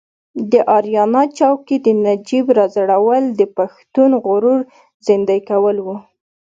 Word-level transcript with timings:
په 0.51 0.59
اریانا 0.77 1.23
چوک 1.37 1.57
کې 1.67 1.77
د 1.85 1.87
نجیب 2.05 2.45
راځړول 2.57 3.23
د 3.39 3.41
پښتون 3.57 4.11
غرور 4.25 4.61
زیندۍ 5.07 5.39
کول 5.49 5.77
و. 5.81 5.87